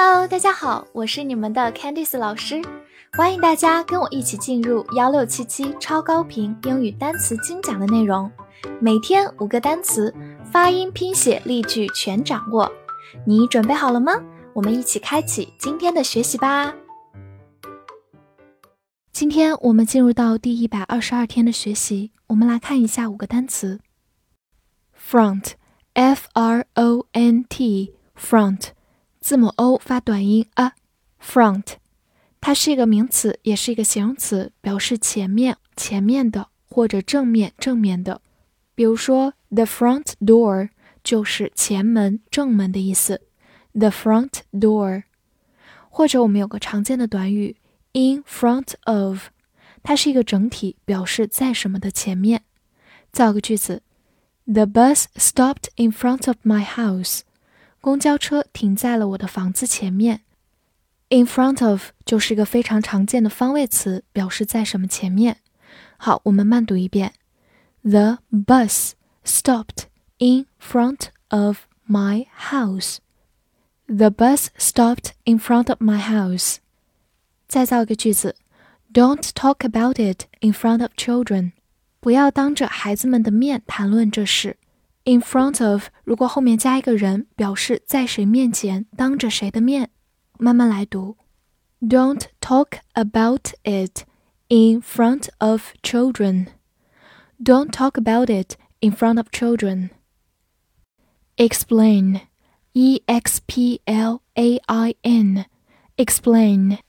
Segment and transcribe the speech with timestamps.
[0.00, 2.62] Hello，大家好，我是你们的 Candice 老师，
[3.14, 8.30] 欢迎大家跟我一起进入幺六七七超高频英语单词精讲的内容，
[8.80, 10.14] 每天五个单词，
[10.52, 12.70] 发音、拼写、例句全掌握。
[13.26, 14.12] 你准备好了吗？
[14.52, 16.72] 我们一起开启今天的学习吧。
[19.10, 23.80] 今天我们进入到第一百二十二天的学习，我们来看一下五个单词
[24.96, 28.77] ：front，f r o n t，front。
[29.28, 31.74] 字母 O 发短音 a，front，
[32.40, 38.22] 它是一个名词，也是一个形容词，表示前面、前面的或者正面、正面的。
[38.74, 40.70] 比如说，the front door
[41.04, 43.20] 就是前门、正门的意思
[43.74, 45.02] ，the front door。
[45.90, 47.54] 或者我们有个常见的短语
[47.92, 49.24] in front of，
[49.82, 52.44] 它是一个整体，表示在什么的前面。
[53.12, 53.82] 造个句子
[54.46, 57.20] ：The bus stopped in front of my house。
[57.87, 60.21] 公交车停在了我的房子前面。
[61.09, 65.37] In front of 就是一个非常常见的方位词，表示在什么前面。
[65.97, 67.13] 好，我们慢读一遍：
[67.83, 68.93] The bus
[69.23, 69.85] stopped
[70.17, 72.97] in front of my house.
[73.85, 76.57] The bus stopped in front of my house.
[77.47, 78.35] 再造一个句子：
[78.91, 81.51] Don't talk about it in front of children.
[81.99, 84.57] 不要当着孩子们的面谈论这事。
[85.07, 89.89] In front of，如果后面加一个人，表示在谁面前，当着谁的面。
[90.39, 91.17] 慢慢来读，
[91.81, 94.05] Don't talk about it
[94.47, 96.47] in front of children.
[97.37, 99.89] Don't talk about it in front of children.
[101.35, 102.21] Explain,
[102.71, 105.45] e x p l a i n,
[105.97, 106.79] explain,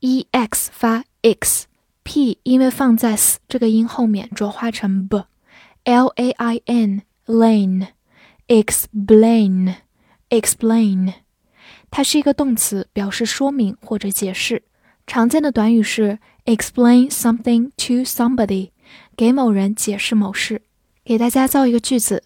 [0.00, 7.02] e x 发 x，p 因为放在 s 这个音后面浊化成 b，l a i n。
[7.26, 7.88] Explain,
[8.46, 9.74] explain,
[10.30, 11.14] explain，
[11.90, 14.62] 它是一个动词，表示说明或者解释。
[15.06, 18.70] 常见的短语是 explain something to somebody，
[19.16, 20.62] 给某人解释某事。
[21.04, 22.22] 给大家造一个句子：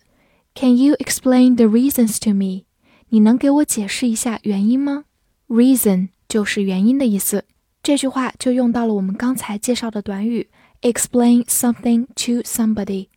[0.54, 2.64] Can you explain the reasons to me？
[3.08, 5.04] 你能给我解释一下原因吗？
[5.48, 7.44] Reason 就是原因的意思。
[7.82, 10.50] 这句话就用到了我们刚才介绍的短语
[10.82, 13.08] explain something to somebody。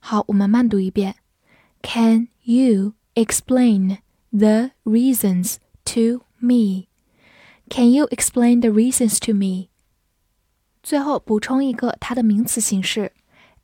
[0.00, 1.16] 好，我们慢读一遍。
[1.82, 3.98] Can you explain
[4.30, 6.86] the reasons to me?
[7.68, 9.68] Can you explain the reasons to me?
[10.82, 13.12] 最后补充一个它的名词形式，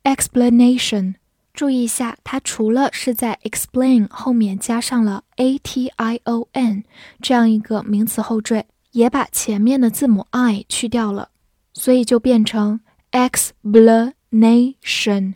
[0.03, 1.15] explanation。
[1.53, 6.85] 注意一下，它除了是在 explain 后面加上了 a t i o n
[7.21, 11.29] 这样一个名词后缀，也把前面的字母 i 去掉了，
[11.73, 12.79] 所以就变成
[13.11, 15.33] explanation。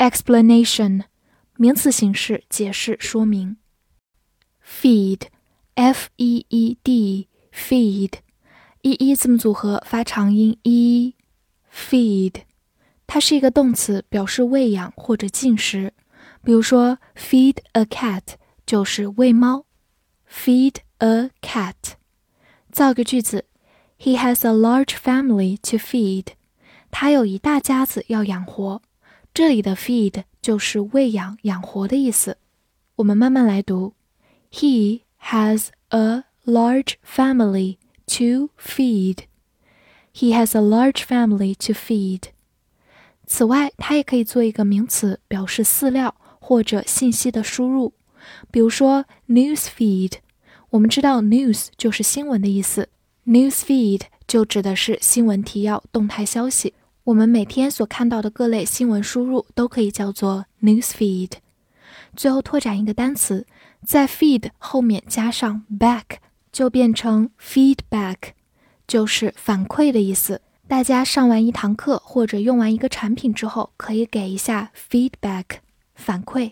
[0.00, 1.04] explanation，
[1.56, 3.56] 名词形式，解释说明。
[4.64, 8.10] feed，f e e d，feed，e
[8.82, 12.42] e 字母组合发长音 e。feed，
[13.06, 15.92] 它是一个动词，表示喂养或者进食。
[16.42, 18.22] 比如说，feed a cat
[18.64, 19.66] 就是喂猫。
[20.30, 21.74] feed a cat，
[22.72, 23.46] 造个句子：
[23.98, 26.28] He has a large family to feed。
[26.90, 28.82] 他有一大家子要养活。
[29.33, 32.37] 这里的 feed 就是喂养、养活的意思。
[32.97, 33.93] 我们慢慢来读
[34.51, 37.77] ：He has a large family
[38.07, 39.19] to feed.
[40.13, 42.23] He has a large family to feed.
[43.25, 47.93] 此外，它也可以做一个名词，表示饲料或者信息的输入。
[48.51, 50.15] 比如说 news feed，
[50.71, 52.89] 我们知道 news 就是新闻的意思
[53.25, 56.73] ，news feed 就指的是新闻提要、动态消息。
[57.05, 61.31] 我们每天所看到的各类新闻输入都可以叫做 news feed。
[62.15, 63.47] 最后拓展一个单词，
[63.83, 66.17] 在 feed 后面加上 back，
[66.51, 68.33] 就变成 feedback，
[68.85, 70.41] 就是反馈的意思。
[70.67, 75.45] 大家上完一堂课或者用完一个产品之后，可以给一下 feedback
[75.95, 76.51] 反馈。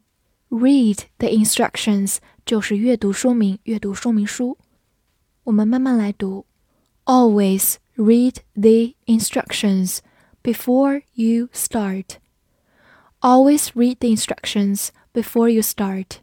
[0.49, 4.57] Read the instructions 就是阅读说明、阅读说明书。
[5.45, 6.45] 我们慢慢来读。
[7.05, 9.97] Always read the instructions
[10.41, 12.17] before you start.
[13.19, 16.17] Always read the instructions before you start.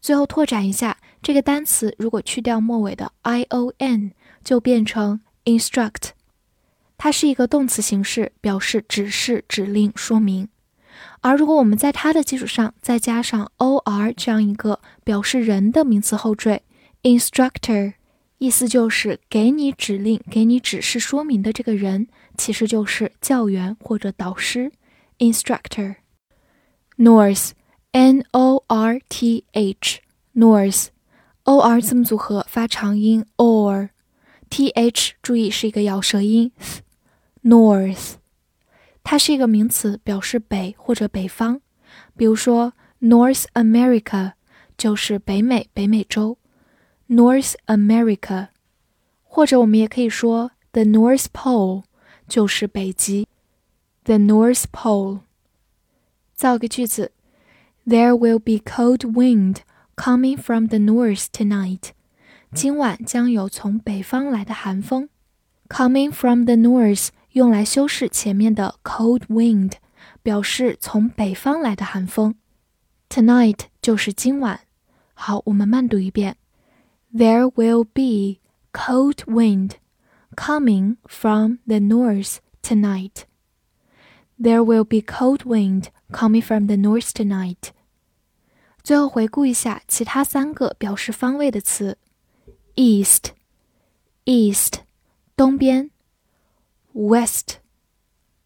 [0.00, 4.12] 最后拓展一下这个单词，如果去掉末尾的 i o n，
[4.43, 6.09] 就变成 instruct。
[6.97, 10.49] 它是一个动词形式，表示指示、指令、说明。
[11.21, 16.63] 而如果我们在它的基础上再加上 o r 这样一个表示人的名词后缀
[17.03, 17.93] ，instructor，
[18.37, 22.07] 意思就是给你指令、给你指示、说明的这个人，
[22.37, 24.71] 其实就是教员或者导师
[25.19, 25.95] ，instructor。
[26.97, 33.68] North，n o r t h，North，o r 字母组合发长音 o r
[34.74, 36.52] h 注意是一个咬舌音。
[37.42, 38.14] North，
[39.02, 41.60] 它是一个名词，表示北或者北方。
[42.16, 44.32] 比如说，North America
[44.76, 46.38] 就是北美、北美洲。
[47.08, 48.48] North America，
[49.22, 51.84] 或者我们也可以说 The North Pole
[52.26, 53.28] 就是北极。
[54.04, 55.20] The North Pole。
[56.34, 57.12] 造个句子：
[57.86, 59.58] There will be cold wind
[59.96, 61.90] coming from the north tonight。
[62.52, 65.08] 今晚将有从北方来的寒风。
[65.68, 67.08] Coming from the north。
[67.34, 69.72] 用来修饰前面的 cold wind，
[70.22, 72.36] 表示从北方来的寒风。
[73.08, 74.60] Tonight 就是今晚。
[75.14, 76.36] 好，我们慢读一遍。
[77.12, 78.38] There will be
[78.72, 79.72] cold wind
[80.36, 83.24] coming from the north tonight.
[84.40, 87.72] There will be cold wind coming from the north tonight.
[88.84, 91.98] 最后回顾一下其他三个表示方位的词
[92.78, 93.22] ：east，east，
[95.36, 95.90] 东边。
[96.96, 97.58] West,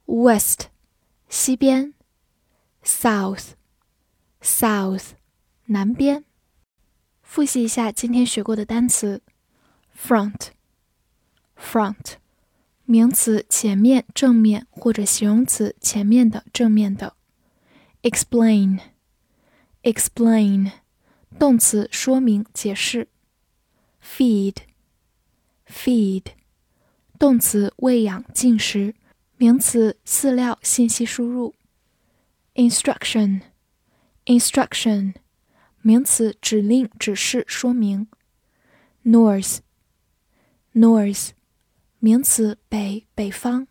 [0.06, 0.69] west，
[1.29, 1.93] 西边；
[2.82, 3.50] South,
[4.40, 5.11] south，
[5.67, 6.25] 南边。
[7.20, 9.20] 复习一下今天学过的单词：
[9.94, 10.52] front,
[11.58, 12.14] front，
[12.87, 17.12] 名词前面、正面或者形容词前面的、正面的；
[18.00, 18.81] explain,
[19.82, 20.73] explain，
[21.38, 23.08] 动词说明、解释
[24.03, 24.57] ；feed,
[25.67, 26.25] feed。
[27.17, 28.94] 动词喂养、进食；
[29.38, 31.55] 名词饲料、信息输入。
[32.55, 35.13] instruction，instruction，
[35.81, 38.09] 名词指令、指示、说明。
[39.05, 41.29] north，north，
[42.00, 43.67] 名词北、北方。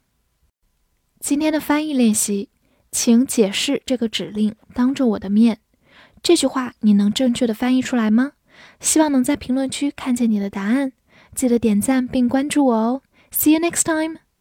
[1.20, 2.48] 今天的翻译练习，
[2.90, 4.56] 请解释这个指令。
[4.74, 5.60] 当着我的面，
[6.22, 8.32] 这句话你能正确的翻译出来吗？
[8.80, 10.92] 希望能在评论区看见你的答案。
[11.34, 13.02] 记得点赞并关注我哦。
[13.30, 14.31] See you next time.